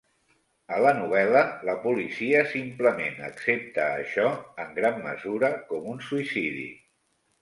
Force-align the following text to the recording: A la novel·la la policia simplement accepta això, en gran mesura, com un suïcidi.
A 0.75 0.77
la 0.83 0.93
novel·la 0.99 1.43
la 1.67 1.75
policia 1.83 2.41
simplement 2.53 3.21
accepta 3.27 3.85
això, 4.01 4.27
en 4.65 4.73
gran 4.81 4.99
mesura, 5.07 5.53
com 5.73 5.89
un 5.97 6.03
suïcidi. 6.11 6.67